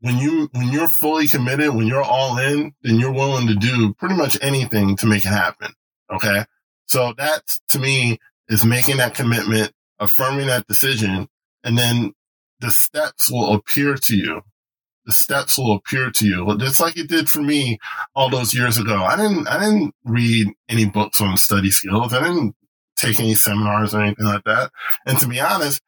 When 0.00 0.18
you, 0.18 0.48
when 0.52 0.68
you're 0.68 0.88
fully 0.88 1.26
committed, 1.26 1.74
when 1.74 1.86
you're 1.86 2.02
all 2.02 2.38
in, 2.38 2.74
then 2.82 3.00
you're 3.00 3.12
willing 3.12 3.48
to 3.48 3.54
do 3.54 3.94
pretty 3.94 4.14
much 4.14 4.36
anything 4.42 4.96
to 4.96 5.06
make 5.06 5.24
it 5.24 5.28
happen. 5.28 5.72
Okay. 6.12 6.44
So 6.86 7.14
that 7.16 7.42
to 7.70 7.78
me 7.78 8.18
is 8.48 8.64
making 8.64 8.98
that 8.98 9.14
commitment, 9.14 9.72
affirming 9.98 10.48
that 10.48 10.66
decision, 10.66 11.28
and 11.64 11.76
then 11.76 12.14
the 12.60 12.70
steps 12.70 13.30
will 13.30 13.54
appear 13.54 13.94
to 13.94 14.16
you. 14.16 14.42
The 15.06 15.12
steps 15.12 15.56
will 15.56 15.74
appear 15.74 16.10
to 16.10 16.26
you, 16.26 16.58
just 16.58 16.80
like 16.80 16.98
it 16.98 17.08
did 17.08 17.30
for 17.30 17.40
me 17.40 17.78
all 18.14 18.28
those 18.28 18.52
years 18.52 18.76
ago. 18.76 19.02
I 19.02 19.16
didn't, 19.16 19.48
I 19.48 19.58
didn't 19.58 19.94
read 20.04 20.48
any 20.68 20.84
books 20.84 21.20
on 21.20 21.36
study 21.38 21.70
skills. 21.70 22.12
I 22.12 22.22
didn't 22.22 22.54
take 22.96 23.18
any 23.18 23.34
seminars 23.34 23.94
or 23.94 24.02
anything 24.02 24.26
like 24.26 24.44
that. 24.44 24.70
And 25.06 25.18
to 25.18 25.26
be 25.26 25.40
honest, 25.40 25.80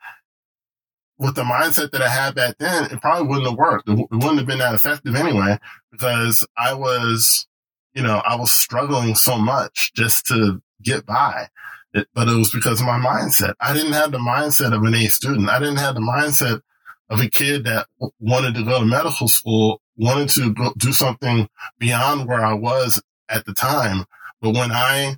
with 1.18 1.34
the 1.34 1.42
mindset 1.42 1.90
that 1.90 2.00
I 2.00 2.08
had 2.08 2.34
back 2.34 2.56
then, 2.58 2.84
it 2.84 3.00
probably 3.02 3.28
wouldn't 3.28 3.48
have 3.48 3.58
worked. 3.58 3.88
It, 3.88 4.08
wouldn't 4.10 4.38
have 4.38 4.46
been 4.46 4.58
that 4.58 4.74
effective 4.74 5.14
anyway, 5.14 5.58
because 5.92 6.46
I 6.56 6.72
was, 6.72 7.46
you 7.92 8.02
know, 8.02 8.22
I 8.26 8.36
was 8.36 8.50
struggling 8.50 9.14
so 9.14 9.36
much 9.36 9.92
just 9.94 10.26
to 10.26 10.62
get 10.82 11.04
by. 11.04 11.48
It, 11.92 12.06
but 12.14 12.28
it 12.28 12.36
was 12.36 12.52
because 12.52 12.80
of 12.80 12.86
my 12.86 12.98
mindset. 12.98 13.54
I 13.60 13.72
didn't 13.72 13.94
have 13.94 14.12
the 14.12 14.18
mindset 14.18 14.74
of 14.74 14.82
an 14.84 14.94
A 14.94 15.06
student. 15.06 15.48
I 15.48 15.58
didn't 15.58 15.78
have 15.78 15.96
the 15.96 16.00
mindset 16.00 16.60
of 17.08 17.20
a 17.20 17.28
kid 17.28 17.64
that 17.64 17.88
wanted 18.20 18.54
to 18.54 18.62
go 18.62 18.78
to 18.78 18.86
medical 18.86 19.26
school, 19.26 19.82
wanted 19.96 20.28
to 20.30 20.54
go 20.54 20.72
do 20.76 20.92
something 20.92 21.48
beyond 21.78 22.28
where 22.28 22.44
I 22.44 22.54
was 22.54 23.02
at 23.28 23.44
the 23.44 23.52
time. 23.52 24.04
But 24.40 24.54
when 24.54 24.70
I 24.70 25.16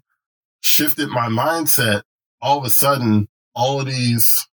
shifted 0.62 1.10
my 1.10 1.28
mindset, 1.28 2.02
all 2.40 2.58
of 2.58 2.64
a 2.64 2.70
sudden, 2.70 3.28
all 3.54 3.80
of 3.80 3.86
these, 3.86 4.48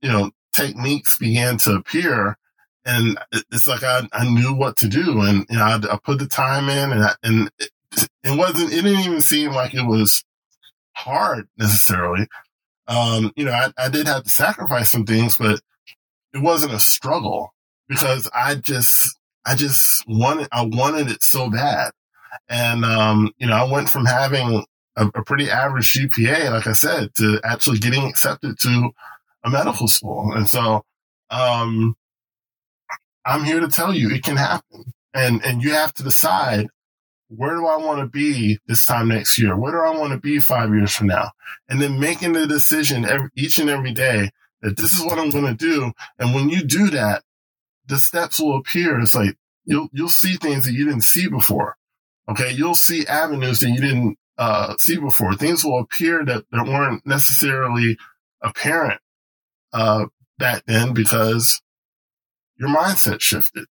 you 0.00 0.10
know, 0.10 0.30
techniques 0.52 1.18
began 1.18 1.56
to 1.58 1.72
appear. 1.72 2.38
And 2.84 3.18
it's 3.32 3.66
like 3.66 3.82
I, 3.82 4.08
I 4.12 4.28
knew 4.28 4.54
what 4.54 4.76
to 4.76 4.88
do. 4.88 5.22
And, 5.22 5.44
you 5.50 5.56
know, 5.56 5.64
I, 5.64 5.74
I 5.74 5.98
put 6.02 6.20
the 6.20 6.26
time 6.26 6.68
in 6.68 6.92
and, 6.92 7.02
I, 7.02 7.14
and 7.24 7.50
it, 7.58 7.70
it 8.22 8.38
wasn't, 8.38 8.72
it 8.72 8.82
didn't 8.82 9.00
even 9.00 9.20
seem 9.20 9.50
like 9.50 9.74
it 9.74 9.84
was 9.84 10.24
hard 10.96 11.48
necessarily. 11.58 12.26
Um, 12.88 13.32
you 13.36 13.44
know, 13.44 13.52
I, 13.52 13.72
I 13.78 13.88
did 13.88 14.06
have 14.06 14.24
to 14.24 14.30
sacrifice 14.30 14.90
some 14.90 15.04
things, 15.04 15.36
but 15.36 15.60
it 16.32 16.42
wasn't 16.42 16.74
a 16.74 16.78
struggle 16.78 17.52
because 17.88 18.28
I 18.34 18.56
just, 18.56 19.18
I 19.44 19.54
just 19.54 20.04
wanted, 20.06 20.48
I 20.52 20.64
wanted 20.64 21.10
it 21.10 21.22
so 21.22 21.50
bad. 21.50 21.92
And, 22.48 22.84
um, 22.84 23.32
you 23.38 23.46
know, 23.46 23.54
I 23.54 23.70
went 23.70 23.88
from 23.88 24.04
having 24.04 24.64
a, 24.96 25.06
a, 25.06 25.24
pretty 25.24 25.50
average 25.50 25.94
GPA, 25.94 26.50
like 26.50 26.66
I 26.66 26.72
said, 26.72 27.14
to 27.16 27.40
actually 27.42 27.78
getting 27.78 28.04
accepted 28.04 28.58
to 28.60 28.90
a 29.44 29.50
medical 29.50 29.88
school. 29.88 30.32
And 30.32 30.48
so, 30.48 30.84
um, 31.30 31.96
I'm 33.24 33.44
here 33.44 33.60
to 33.60 33.68
tell 33.68 33.92
you 33.92 34.10
it 34.10 34.22
can 34.22 34.36
happen. 34.36 34.92
And, 35.12 35.44
and 35.44 35.62
you 35.62 35.72
have 35.72 35.94
to 35.94 36.02
decide 36.02 36.68
where 37.28 37.54
do 37.54 37.66
I 37.66 37.76
want 37.76 38.00
to 38.00 38.06
be 38.06 38.58
this 38.66 38.86
time 38.86 39.08
next 39.08 39.38
year? 39.38 39.56
Where 39.56 39.72
do 39.72 39.78
I 39.78 39.98
want 39.98 40.12
to 40.12 40.18
be 40.18 40.38
five 40.38 40.70
years 40.70 40.94
from 40.94 41.08
now? 41.08 41.32
And 41.68 41.80
then 41.80 41.98
making 41.98 42.32
the 42.32 42.46
decision 42.46 43.04
every, 43.04 43.30
each 43.34 43.58
and 43.58 43.68
every 43.68 43.92
day 43.92 44.30
that 44.62 44.76
this 44.76 44.94
is 44.94 45.04
what 45.04 45.18
I'm 45.18 45.30
going 45.30 45.46
to 45.46 45.54
do. 45.54 45.92
And 46.18 46.34
when 46.34 46.48
you 46.48 46.62
do 46.62 46.90
that, 46.90 47.22
the 47.86 47.98
steps 47.98 48.40
will 48.40 48.56
appear. 48.56 49.00
It's 49.00 49.14
like 49.14 49.36
you'll, 49.64 49.88
you'll 49.92 50.08
see 50.08 50.36
things 50.36 50.64
that 50.64 50.72
you 50.72 50.84
didn't 50.84 51.04
see 51.04 51.28
before. 51.28 51.76
Okay. 52.28 52.52
You'll 52.52 52.74
see 52.74 53.06
avenues 53.06 53.60
that 53.60 53.70
you 53.70 53.80
didn't 53.80 54.18
uh, 54.38 54.76
see 54.78 54.96
before. 54.96 55.34
Things 55.34 55.64
will 55.64 55.80
appear 55.80 56.24
that, 56.24 56.44
that 56.52 56.66
weren't 56.66 57.06
necessarily 57.06 57.96
apparent 58.42 59.00
uh, 59.72 60.06
back 60.38 60.64
then 60.66 60.94
because 60.94 61.60
your 62.56 62.68
mindset 62.68 63.20
shifted. 63.20 63.66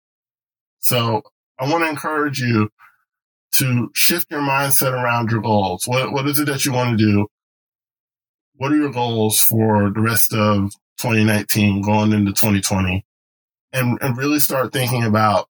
So 0.80 1.22
I 1.58 1.70
want 1.70 1.84
to 1.84 1.90
encourage 1.90 2.38
you 2.38 2.70
to 3.58 3.90
shift 3.94 4.30
your 4.30 4.40
mindset 4.40 4.92
around 4.92 5.30
your 5.30 5.40
goals. 5.40 5.84
What, 5.86 6.12
what 6.12 6.26
is 6.26 6.38
it 6.38 6.46
that 6.46 6.64
you 6.64 6.72
want 6.72 6.98
to 6.98 7.04
do? 7.04 7.26
What 8.56 8.72
are 8.72 8.76
your 8.76 8.92
goals 8.92 9.40
for 9.40 9.90
the 9.90 10.00
rest 10.00 10.32
of 10.32 10.72
2019 10.98 11.82
going 11.82 12.12
into 12.12 12.32
2020? 12.32 13.04
And, 13.72 13.98
and 14.00 14.16
really 14.16 14.38
start 14.38 14.72
thinking 14.72 15.04
about 15.04 15.48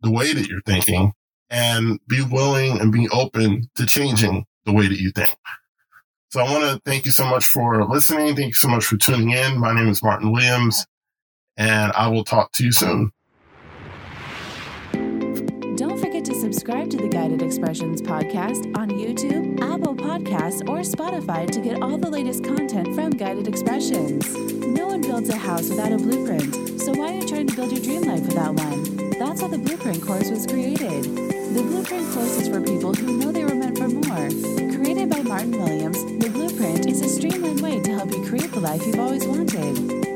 the 0.00 0.10
way 0.10 0.32
that 0.32 0.46
you're 0.46 0.62
thinking 0.62 1.12
and 1.50 1.98
be 2.08 2.22
willing 2.22 2.80
and 2.80 2.92
be 2.92 3.08
open 3.08 3.68
to 3.76 3.86
changing 3.86 4.46
the 4.64 4.72
way 4.72 4.86
that 4.86 4.98
you 4.98 5.10
think. 5.10 5.34
So 6.30 6.40
I 6.40 6.50
want 6.50 6.64
to 6.64 6.80
thank 6.84 7.04
you 7.06 7.10
so 7.10 7.24
much 7.24 7.46
for 7.46 7.84
listening. 7.84 8.36
Thank 8.36 8.48
you 8.48 8.54
so 8.54 8.68
much 8.68 8.84
for 8.84 8.96
tuning 8.96 9.30
in. 9.30 9.58
My 9.58 9.74
name 9.74 9.88
is 9.88 10.02
Martin 10.02 10.30
Williams 10.32 10.86
and 11.56 11.92
I 11.92 12.08
will 12.08 12.24
talk 12.24 12.52
to 12.52 12.64
you 12.64 12.72
soon. 12.72 13.12
Subscribe 16.48 16.88
to 16.88 16.96
the 16.96 17.08
Guided 17.08 17.42
Expressions 17.42 18.00
podcast 18.00 18.74
on 18.74 18.88
YouTube, 18.88 19.60
Apple 19.60 19.94
Podcasts, 19.94 20.66
or 20.66 20.78
Spotify 20.78 21.46
to 21.50 21.60
get 21.60 21.82
all 21.82 21.98
the 21.98 22.08
latest 22.08 22.42
content 22.42 22.94
from 22.94 23.10
Guided 23.10 23.46
Expressions. 23.46 24.34
No 24.64 24.86
one 24.86 25.02
builds 25.02 25.28
a 25.28 25.36
house 25.36 25.68
without 25.68 25.92
a 25.92 25.98
blueprint, 25.98 26.80
so 26.80 26.92
why 26.92 27.12
are 27.12 27.16
you 27.16 27.28
trying 27.28 27.48
to 27.48 27.54
build 27.54 27.70
your 27.70 27.82
dream 27.82 28.00
life 28.00 28.26
without 28.26 28.54
one? 28.54 28.96
That's 29.18 29.42
how 29.42 29.48
the 29.48 29.58
Blueprint 29.58 30.00
course 30.00 30.30
was 30.30 30.46
created. 30.46 31.04
The 31.04 31.62
Blueprint 31.68 32.10
course 32.14 32.40
is 32.40 32.48
for 32.48 32.62
people 32.62 32.94
who 32.94 33.18
know 33.18 33.30
they 33.30 33.44
were 33.44 33.54
meant 33.54 33.76
for 33.76 33.88
more. 33.88 34.30
Created 34.74 35.10
by 35.10 35.20
Martin 35.20 35.52
Williams, 35.52 36.02
the 36.02 36.30
Blueprint 36.30 36.86
is 36.86 37.02
a 37.02 37.10
streamlined 37.10 37.60
way 37.60 37.78
to 37.78 37.92
help 37.92 38.10
you 38.10 38.26
create 38.26 38.52
the 38.52 38.60
life 38.60 38.86
you've 38.86 38.98
always 38.98 39.26
wanted. 39.26 40.07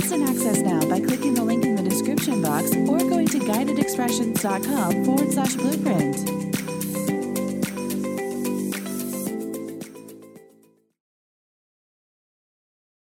Instant 0.00 0.30
access 0.30 0.60
now 0.62 0.80
by 0.88 0.98
clicking 0.98 1.34
the 1.34 1.44
link 1.44 1.62
in 1.62 1.76
the 1.76 1.82
description 1.82 2.40
box 2.40 2.74
or 2.74 2.98
going 3.00 3.26
to 3.28 3.38
guidedexpressions.com 3.38 5.04
forward 5.04 5.30
slash 5.30 5.56
blueprint. 5.56 6.49